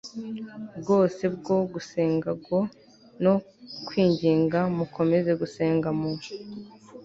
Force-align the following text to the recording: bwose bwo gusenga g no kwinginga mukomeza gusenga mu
bwose 0.79 1.23
bwo 1.35 1.57
gusenga 1.73 2.29
g 2.43 2.45
no 3.23 3.35
kwinginga 3.87 4.59
mukomeza 4.75 5.31
gusenga 5.41 5.89
mu 5.99 6.11